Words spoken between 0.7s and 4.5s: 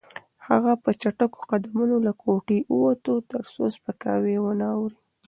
په چټکو قدمونو له کوټې ووته ترڅو سپکاوی